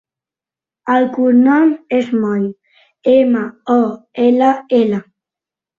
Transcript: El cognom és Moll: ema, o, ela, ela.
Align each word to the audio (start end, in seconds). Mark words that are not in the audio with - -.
El 0.93 1.05
cognom 1.17 1.75
és 1.99 2.09
Moll: 2.23 2.49
ema, 3.15 3.47
o, 3.79 3.81
ela, 4.29 4.53
ela. 4.85 5.07